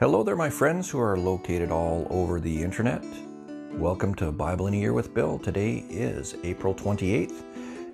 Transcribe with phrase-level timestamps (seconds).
[0.00, 3.04] Hello there, my friends who are located all over the internet.
[3.72, 5.38] Welcome to Bible in a Year with Bill.
[5.38, 7.44] Today is April 28th,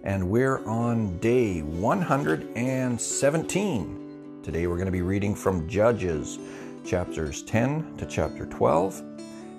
[0.04, 4.38] and we're on day 117.
[4.40, 6.38] Today we're going to be reading from Judges,
[6.84, 9.02] chapters 10 to chapter 12,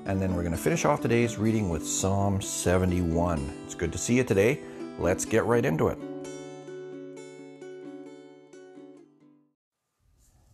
[0.06, 3.54] and then we're going to finish off today's reading with Psalm 71.
[3.66, 4.62] It's good to see you today.
[5.00, 5.98] Let's get right into it.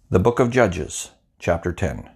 [0.09, 1.11] The Book of Judges,
[1.43, 2.09] chapter 10.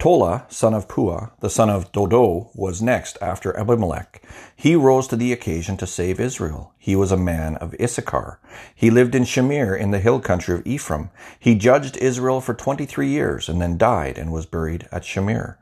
[0.00, 4.24] Tola, son of Puah, the son of Dodo, was next after Abimelech.
[4.56, 6.74] He rose to the occasion to save Israel.
[6.78, 8.40] He was a man of Issachar.
[8.74, 11.10] He lived in Shamir in the hill country of Ephraim.
[11.38, 15.58] He judged Israel for 23 years and then died and was buried at Shamir.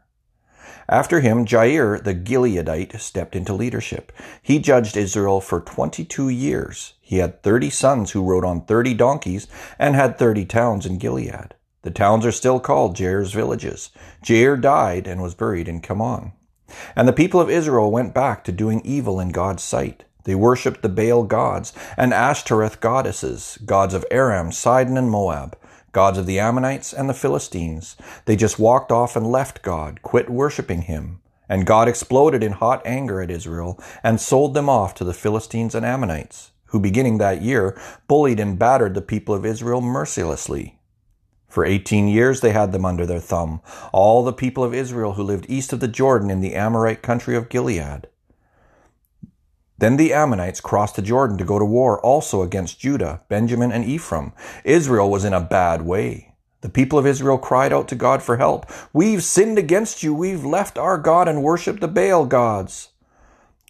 [0.88, 4.12] After him, Jair the Gileadite stepped into leadership.
[4.40, 6.94] He judged Israel for 22 years.
[7.02, 9.46] He had 30 sons who rode on 30 donkeys
[9.78, 11.54] and had 30 towns in Gilead.
[11.82, 13.90] The towns are still called Jair's villages.
[14.24, 16.32] Jair died and was buried in Kamon.
[16.96, 20.04] And the people of Israel went back to doing evil in God's sight.
[20.24, 25.56] They worshipped the Baal gods and Ashtoreth goddesses, gods of Aram, Sidon, and Moab
[25.92, 27.96] gods of the Ammonites and the Philistines.
[28.24, 31.20] They just walked off and left God, quit worshiping him.
[31.48, 35.74] And God exploded in hot anger at Israel and sold them off to the Philistines
[35.74, 40.78] and Ammonites, who beginning that year bullied and battered the people of Israel mercilessly.
[41.52, 43.60] For 18 years they had them under their thumb,
[43.92, 47.36] all the people of Israel who lived east of the Jordan in the Amorite country
[47.36, 48.06] of Gilead.
[49.76, 53.84] Then the Ammonites crossed the Jordan to go to war also against Judah, Benjamin, and
[53.84, 54.32] Ephraim.
[54.64, 56.32] Israel was in a bad way.
[56.62, 58.64] The people of Israel cried out to God for help.
[58.94, 60.14] We've sinned against you.
[60.14, 62.91] We've left our God and worshipped the Baal gods.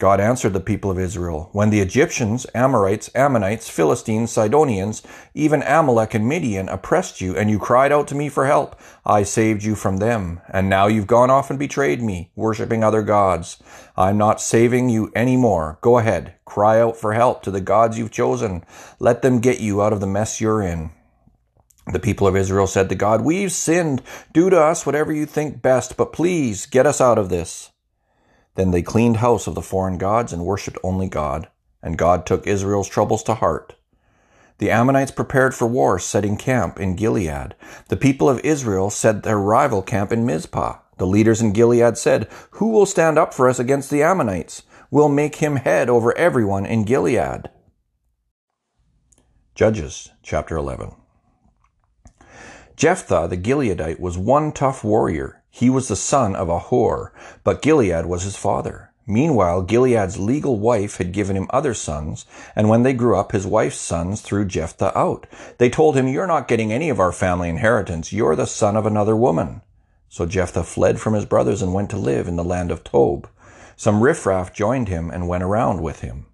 [0.03, 5.01] God answered the people of Israel, When the Egyptians, Amorites, Ammonites, Philistines, Sidonians,
[5.33, 8.75] even Amalek and Midian oppressed you, and you cried out to me for help,
[9.07, 10.41] I saved you from them.
[10.53, 13.63] And now you've gone off and betrayed me, worshipping other gods.
[13.97, 15.79] I'm not saving you any more.
[15.83, 18.65] Go ahead, cry out for help to the gods you've chosen.
[18.99, 20.91] Let them get you out of the mess you're in.
[21.93, 24.03] The people of Israel said to God, We've sinned.
[24.33, 27.72] Do to us whatever you think best, but please get us out of this.
[28.55, 31.49] Then they cleaned house of the foreign gods and worshipped only God,
[31.83, 33.77] and God took Israel's troubles to heart.
[34.59, 37.55] The Ammonites prepared for war, setting camp in Gilead.
[37.89, 40.79] The people of Israel set their rival camp in Mizpah.
[40.99, 44.63] The leaders in Gilead said, Who will stand up for us against the Ammonites?
[44.91, 47.51] We'll make him head over everyone in Gilead.
[49.55, 50.95] Judges chapter 11.
[52.77, 55.42] Jephthah the Gileadite was one tough warrior.
[55.55, 57.11] He was the son of Ahor,
[57.45, 58.91] but Gilead was his father.
[59.07, 62.25] Meanwhile, Gilead's legal wife had given him other sons,
[62.57, 65.27] and when they grew up, his wife's sons threw Jephthah out.
[65.59, 68.15] They told him, You're not getting any of our family inheritance.
[68.15, 69.61] You're the son of another woman.
[70.09, 73.29] So Jephthah fled from his brothers and went to live in the land of Tob.
[73.77, 76.25] Some riffraff joined him and went around with him.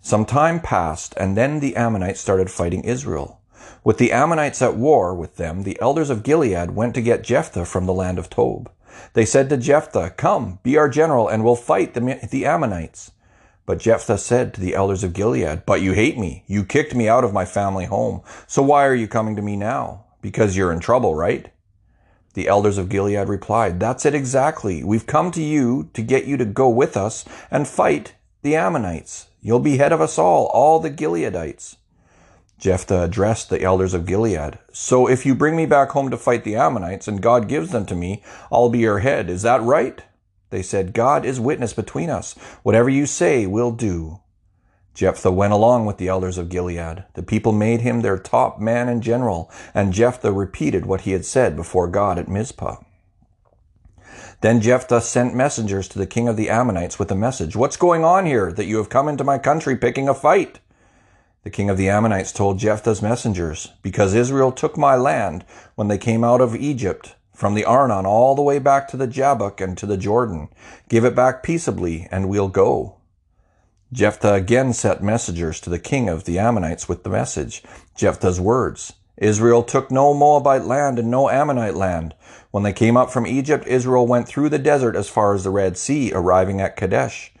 [0.00, 3.40] Some time passed, and then the Ammonites started fighting Israel.
[3.82, 7.64] With the Ammonites at war with them, the elders of Gilead went to get Jephthah
[7.66, 8.70] from the land of Tob.
[9.14, 13.12] They said to Jephthah, Come, be our general, and we'll fight the, the Ammonites.
[13.66, 16.44] But Jephthah said to the elders of Gilead, But you hate me.
[16.46, 18.22] You kicked me out of my family home.
[18.46, 20.04] So why are you coming to me now?
[20.20, 21.50] Because you're in trouble, right?
[22.34, 24.84] The elders of Gilead replied, That's it exactly.
[24.84, 29.28] We've come to you to get you to go with us and fight the Ammonites.
[29.40, 31.76] You'll be head of us all, all the Gileadites.
[32.64, 34.58] Jephthah addressed the elders of Gilead.
[34.72, 37.84] So if you bring me back home to fight the Ammonites and God gives them
[37.84, 39.28] to me, I'll be your head.
[39.28, 40.02] Is that right?
[40.48, 42.32] They said, God is witness between us.
[42.62, 44.20] Whatever you say, we'll do.
[44.94, 47.04] Jephthah went along with the elders of Gilead.
[47.12, 51.26] The people made him their top man and general, and Jephthah repeated what he had
[51.26, 52.76] said before God at Mizpah.
[54.40, 57.56] Then Jephthah sent messengers to the king of the Ammonites with a message.
[57.56, 60.60] What's going on here that you have come into my country picking a fight?
[61.44, 65.44] The king of the Ammonites told Jephthah's messengers, Because Israel took my land
[65.74, 69.06] when they came out of Egypt, from the Arnon all the way back to the
[69.06, 70.48] Jabbok and to the Jordan,
[70.88, 72.96] give it back peaceably, and we'll go.
[73.92, 77.62] Jephthah again sent messengers to the king of the Ammonites with the message,
[77.94, 78.94] Jephthah's words.
[79.18, 82.14] Israel took no Moabite land and no Ammonite land.
[82.52, 85.50] When they came up from Egypt, Israel went through the desert as far as the
[85.50, 87.33] Red Sea, arriving at Kadesh.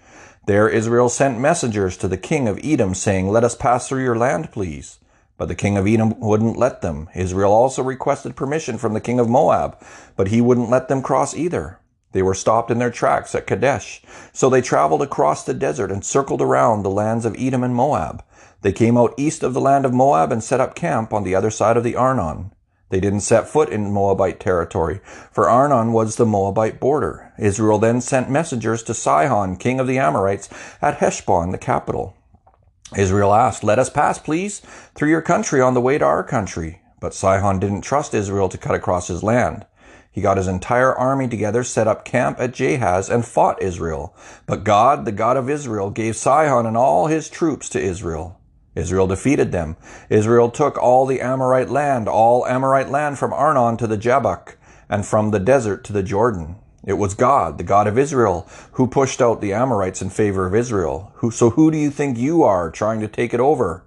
[0.46, 4.16] There Israel sent messengers to the king of Edom, saying, Let us pass through your
[4.16, 4.98] land, please.
[5.38, 7.08] But the king of Edom wouldn't let them.
[7.14, 9.82] Israel also requested permission from the king of Moab,
[10.16, 11.80] but he wouldn't let them cross either.
[12.12, 14.02] They were stopped in their tracks at Kadesh.
[14.32, 18.22] So they traveled across the desert and circled around the lands of Edom and Moab.
[18.60, 21.34] They came out east of the land of Moab and set up camp on the
[21.34, 22.52] other side of the Arnon.
[22.90, 25.00] They didn't set foot in Moabite territory,
[25.32, 27.32] for Arnon was the Moabite border.
[27.38, 30.48] Israel then sent messengers to Sihon, king of the Amorites,
[30.80, 32.16] at Heshbon, the capital.
[32.96, 34.60] Israel asked, Let us pass, please,
[34.94, 36.80] through your country on the way to our country.
[37.00, 39.66] But Sihon didn't trust Israel to cut across his land.
[40.14, 44.14] He got his entire army together, set up camp at Jahaz, and fought Israel.
[44.46, 48.38] But God, the God of Israel, gave Sihon and all his troops to Israel.
[48.74, 49.76] Israel defeated them.
[50.08, 54.56] Israel took all the Amorite land, all Amorite land from Arnon to the Jabbok,
[54.88, 56.56] and from the desert to the Jordan.
[56.86, 60.54] It was God, the God of Israel, who pushed out the Amorites in favor of
[60.54, 61.12] Israel.
[61.16, 63.84] Who, so who do you think you are trying to take it over?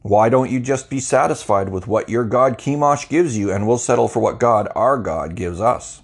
[0.00, 3.78] Why don't you just be satisfied with what your God Chemosh gives you and we'll
[3.78, 6.02] settle for what God, our God, gives us?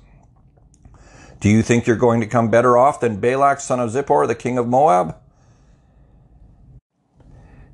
[1.41, 4.35] Do you think you're going to come better off than Balak, son of Zippor, the
[4.35, 5.17] king of Moab?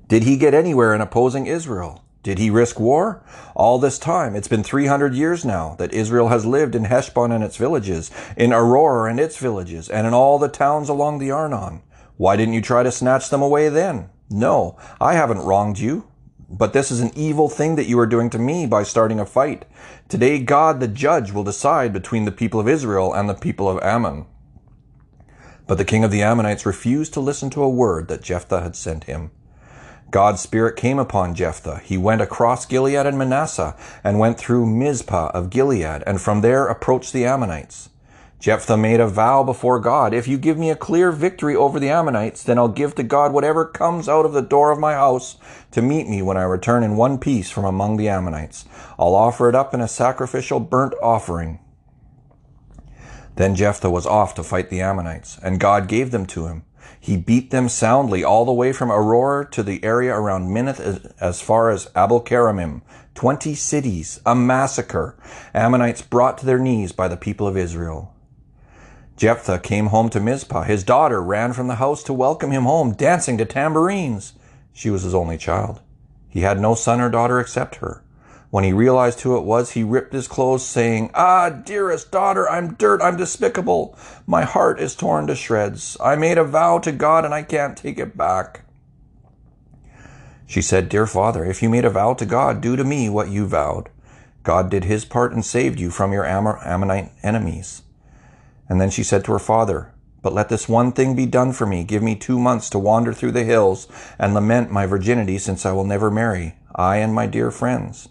[0.08, 2.04] Did he get anywhere in opposing Israel?
[2.22, 3.22] Did he risk war?
[3.54, 7.44] All this time, it's been 300 years now that Israel has lived in Heshbon and
[7.44, 11.82] its villages, in Aroer and its villages, and in all the towns along the Arnon.
[12.16, 14.08] Why didn't you try to snatch them away then?
[14.30, 16.06] No, I haven't wronged you.
[16.48, 19.26] But this is an evil thing that you are doing to me by starting a
[19.26, 19.64] fight.
[20.08, 23.82] Today, God the judge will decide between the people of Israel and the people of
[23.82, 24.26] Ammon.
[25.66, 28.76] But the king of the Ammonites refused to listen to a word that Jephthah had
[28.76, 29.30] sent him.
[30.14, 31.80] God's spirit came upon Jephthah.
[31.82, 33.74] He went across Gilead and Manasseh
[34.04, 37.88] and went through Mizpah of Gilead and from there approached the Ammonites.
[38.38, 41.88] Jephthah made a vow before God, if you give me a clear victory over the
[41.88, 45.36] Ammonites, then I'll give to God whatever comes out of the door of my house
[45.72, 48.66] to meet me when I return in one piece from among the Ammonites.
[48.96, 51.58] I'll offer it up in a sacrificial burnt offering.
[53.34, 56.62] Then Jephthah was off to fight the Ammonites, and God gave them to him.
[56.98, 61.40] He beat them soundly all the way from Aroer to the area around Minnith as
[61.40, 62.82] far as Abel Keramim.
[63.14, 65.16] Twenty cities, a massacre.
[65.52, 68.14] Ammonites brought to their knees by the people of Israel.
[69.16, 70.64] Jephthah came home to Mizpah.
[70.64, 74.34] His daughter ran from the house to welcome him home, dancing to tambourines.
[74.72, 75.80] She was his only child.
[76.28, 78.03] He had no son or daughter except her.
[78.54, 82.74] When he realized who it was, he ripped his clothes, saying, Ah, dearest daughter, I'm
[82.74, 83.98] dirt, I'm despicable.
[84.28, 85.96] My heart is torn to shreds.
[86.00, 88.60] I made a vow to God and I can't take it back.
[90.46, 93.28] She said, Dear father, if you made a vow to God, do to me what
[93.28, 93.88] you vowed.
[94.44, 97.82] God did his part and saved you from your Ammonite enemies.
[98.68, 99.92] And then she said to her father,
[100.22, 101.82] But let this one thing be done for me.
[101.82, 105.72] Give me two months to wander through the hills and lament my virginity, since I
[105.72, 108.10] will never marry, I and my dear friends.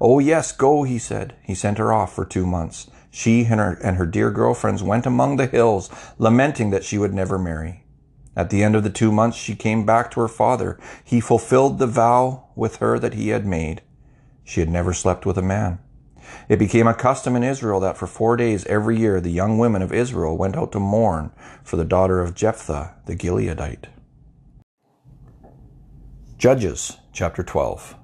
[0.00, 1.34] Oh, yes, go, he said.
[1.42, 2.90] He sent her off for two months.
[3.10, 7.12] She and her, and her dear girlfriends went among the hills, lamenting that she would
[7.12, 7.84] never marry.
[8.36, 10.78] At the end of the two months, she came back to her father.
[11.04, 13.82] He fulfilled the vow with her that he had made.
[14.44, 15.80] She had never slept with a man.
[16.48, 19.82] It became a custom in Israel that for four days every year the young women
[19.82, 21.32] of Israel went out to mourn
[21.64, 23.86] for the daughter of Jephthah the Gileadite.
[26.38, 27.96] Judges chapter 12.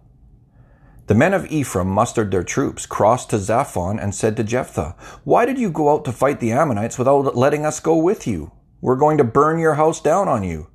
[1.06, 5.46] The men of Ephraim mustered their troops, crossed to Zaphon, and said to Jephthah, Why
[5.46, 8.50] did you go out to fight the Ammonites without letting us go with you?
[8.80, 10.66] We're going to burn your house down on you.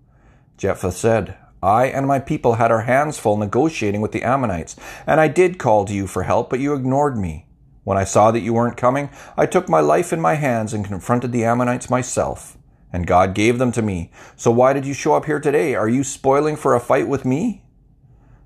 [0.57, 5.19] Jephthah said, I and my people had our hands full negotiating with the Ammonites, and
[5.19, 7.47] I did call to you for help, but you ignored me.
[7.83, 10.85] When I saw that you weren't coming, I took my life in my hands and
[10.85, 12.57] confronted the Ammonites myself.
[12.93, 14.11] And God gave them to me.
[14.37, 15.75] So why did you show up here today?
[15.75, 17.65] Are you spoiling for a fight with me?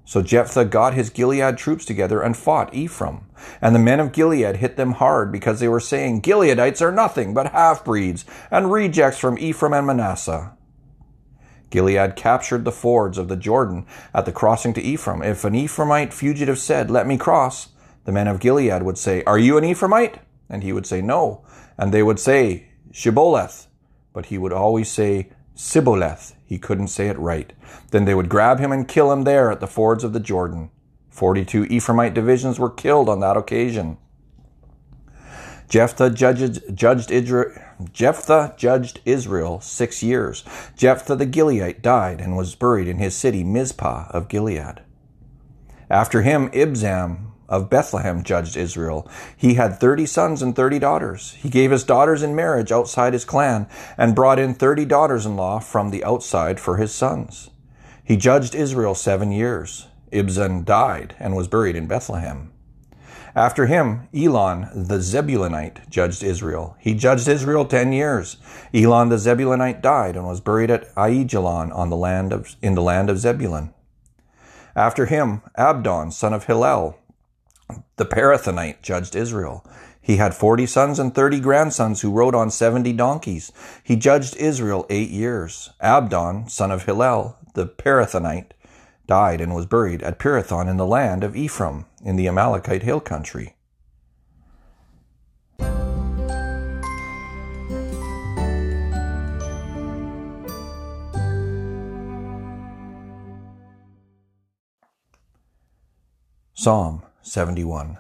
[0.06, 3.26] So Jephthah got his Gilead troops together and fought Ephraim.
[3.60, 7.34] And the men of Gilead hit them hard because they were saying, Gileadites are nothing
[7.34, 10.56] but half-breeds and rejects from Ephraim and Manasseh.
[11.72, 15.24] Gilead captured the fords of the Jordan at the crossing to Ephraim.
[15.24, 17.70] If an Ephraimite fugitive said, Let me cross,
[18.06, 20.20] the men of Gilead would say, Are you an Ephraimite?
[20.50, 21.44] And he would say, No.
[21.78, 23.66] And they would say, Shibboleth.
[24.14, 26.36] But he would always say, Sibboleth.
[26.46, 27.52] He couldn't say it right.
[27.92, 30.70] Then they would grab him and kill him there at the fords of the Jordan.
[31.10, 33.98] Forty-two Ephraimite divisions were killed on that occasion.
[35.68, 37.52] Jephthah judged, judged Israel,
[37.92, 40.44] Jephthah judged Israel six years.
[40.76, 44.84] Jephthah the Gileadite died and was buried in his city Mizpah of Gilead.
[45.90, 49.10] After him, Ibzan of Bethlehem judged Israel.
[49.36, 51.34] He had thirty sons and thirty daughters.
[51.34, 55.92] He gave his daughters in marriage outside his clan and brought in thirty daughters-in-law from
[55.92, 57.50] the outside for his sons.
[58.04, 59.88] He judged Israel seven years.
[60.12, 62.52] Ibzan died and was buried in Bethlehem.
[63.36, 66.78] After him, Elon the Zebulunite judged Israel.
[66.80, 68.38] He judged Israel ten years.
[68.74, 72.82] Elon the Zebulunite died and was buried at Aijalon on the land of, in the
[72.82, 73.74] land of Zebulun.
[74.74, 76.98] After him, Abdon, son of Hillel,
[77.98, 79.66] The Pirathonite judged Israel.
[80.02, 83.52] He had forty sons and thirty grandsons who rode on seventy donkeys.
[83.84, 85.72] He judged Israel eight years.
[85.82, 88.52] Abdon, son of Hillel, the Pirathonite,
[89.08, 93.00] died and was buried at Pirathon in the land of Ephraim, in the Amalekite hill
[93.00, 93.56] country.
[106.54, 107.04] Psalm
[107.36, 107.98] 71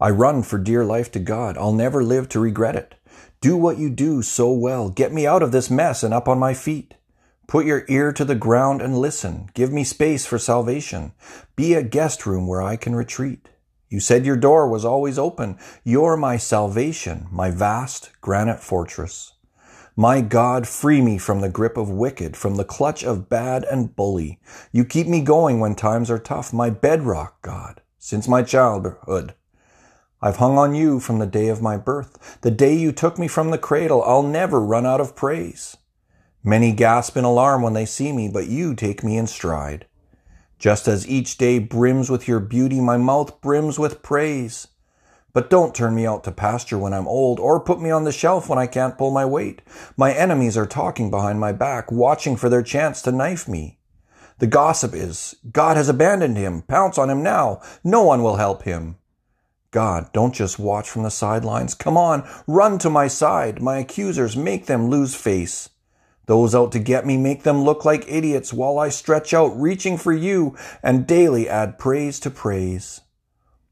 [0.00, 1.58] I run for dear life to God.
[1.58, 2.94] I'll never live to regret it.
[3.40, 4.90] Do what you do so well.
[4.90, 6.94] Get me out of this mess and up on my feet.
[7.48, 9.50] Put your ear to the ground and listen.
[9.54, 11.10] Give me space for salvation.
[11.56, 13.48] Be a guest room where I can retreat.
[13.88, 15.58] You said your door was always open.
[15.82, 19.32] You're my salvation, my vast granite fortress.
[20.00, 23.96] My God, free me from the grip of wicked, from the clutch of bad and
[23.96, 24.38] bully.
[24.70, 29.34] You keep me going when times are tough, my bedrock, God, since my childhood.
[30.22, 32.38] I've hung on you from the day of my birth.
[32.42, 35.76] The day you took me from the cradle, I'll never run out of praise.
[36.44, 39.86] Many gasp in alarm when they see me, but you take me in stride.
[40.60, 44.68] Just as each day brims with your beauty, my mouth brims with praise.
[45.38, 48.10] But don't turn me out to pasture when I'm old, or put me on the
[48.10, 49.62] shelf when I can't pull my weight.
[49.96, 53.78] My enemies are talking behind my back, watching for their chance to knife me.
[54.40, 56.62] The gossip is, God has abandoned him.
[56.62, 57.60] Pounce on him now.
[57.84, 58.96] No one will help him.
[59.70, 61.72] God, don't just watch from the sidelines.
[61.72, 63.62] Come on, run to my side.
[63.62, 65.68] My accusers, make them lose face.
[66.26, 69.98] Those out to get me, make them look like idiots while I stretch out, reaching
[69.98, 73.02] for you, and daily add praise to praise.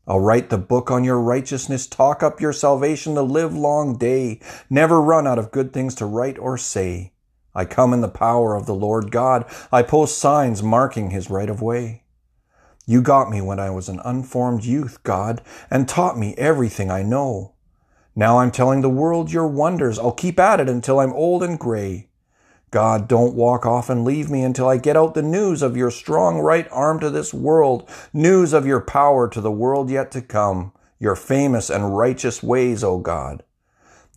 [0.06, 5.00] I'll write the book on your righteousness, talk up your salvation the livelong day, never
[5.00, 7.12] run out of good things to write or say.
[7.56, 9.46] I come in the power of the Lord God.
[9.72, 12.04] I post signs marking his right of way.
[12.86, 17.02] You got me when I was an unformed youth, God, and taught me everything I
[17.02, 17.54] know.
[18.14, 19.98] Now I'm telling the world your wonders.
[19.98, 22.08] I'll keep at it until I'm old and gray.
[22.70, 25.90] God, don't walk off and leave me until I get out the news of your
[25.90, 30.20] strong right arm to this world, news of your power to the world yet to
[30.20, 33.44] come, your famous and righteous ways, O God.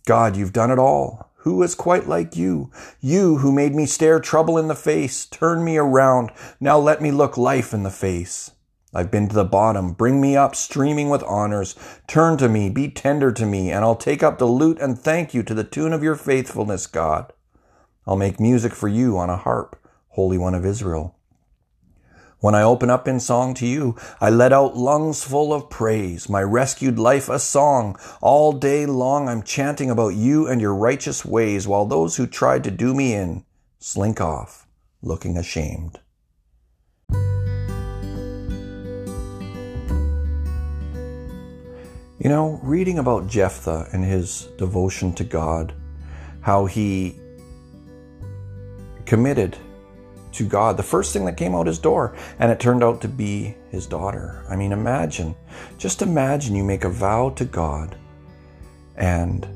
[0.04, 1.30] God, you've done it all.
[1.36, 2.70] Who is quite like you?
[3.00, 7.10] You who made me stare trouble in the face, turn me around, now let me
[7.10, 8.50] look life in the face.
[8.92, 9.92] I've been to the bottom.
[9.92, 11.76] Bring me up, streaming with honors.
[12.08, 15.32] Turn to me, be tender to me, and I'll take up the lute and thank
[15.32, 17.32] you to the tune of your faithfulness, God.
[18.06, 19.76] I'll make music for you on a harp,
[20.08, 21.16] Holy One of Israel.
[22.40, 26.26] When I open up in song to you, I let out lungs full of praise,
[26.26, 27.98] my rescued life a song.
[28.22, 32.64] All day long I'm chanting about you and your righteous ways, while those who tried
[32.64, 33.44] to do me in
[33.78, 34.66] slink off,
[35.02, 36.00] looking ashamed.
[42.18, 45.74] You know, reading about Jephthah and his devotion to God,
[46.40, 47.18] how he
[49.06, 49.56] committed
[50.32, 50.76] to God.
[50.76, 53.86] The first thing that came out his door, and it turned out to be his
[53.86, 54.44] daughter.
[54.48, 55.34] I mean, imagine,
[55.78, 57.96] just imagine you make a vow to God
[58.96, 59.48] and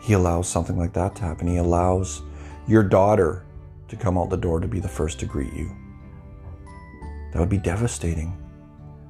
[0.00, 1.46] he allows something like that to happen.
[1.46, 2.22] He allows
[2.66, 3.44] your daughter
[3.88, 5.70] to come out the door to be the first to greet you.
[7.32, 8.36] That would be devastating.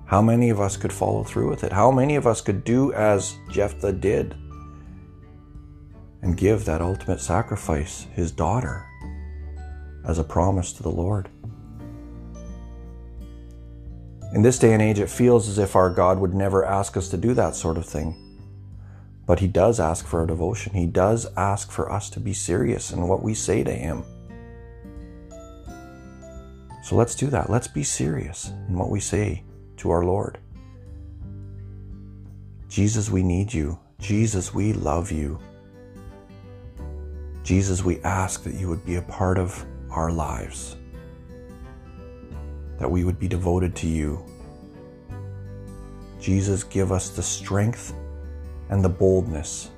[0.05, 1.73] How many of us could follow through with it?
[1.73, 4.35] How many of us could do as Jephthah did
[6.23, 8.85] and give that ultimate sacrifice, his daughter?
[10.05, 11.29] As a promise to the Lord.
[14.33, 17.09] In this day and age, it feels as if our God would never ask us
[17.09, 18.15] to do that sort of thing.
[19.27, 20.75] But He does ask for our devotion.
[20.75, 24.05] He does ask for us to be serious in what we say to Him.
[26.83, 27.51] So let's do that.
[27.51, 29.43] Let's be serious in what we say
[29.79, 30.39] to our Lord.
[32.69, 33.79] Jesus, we need you.
[33.99, 35.39] Jesus, we love you.
[37.43, 40.77] Jesus, we ask that you would be a part of our lives,
[42.79, 44.25] that we would be devoted to you.
[46.21, 47.95] Jesus, give us the strength
[48.69, 49.71] and the boldness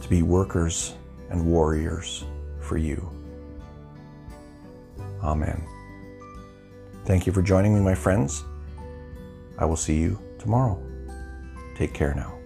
[0.00, 0.94] to be workers
[1.30, 2.24] and warriors
[2.60, 3.10] for you.
[5.22, 5.66] Amen.
[7.04, 8.44] Thank you for joining me, my friends.
[9.58, 10.82] I will see you tomorrow.
[11.74, 12.37] Take care now.